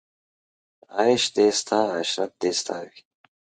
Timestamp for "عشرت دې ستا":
1.99-2.77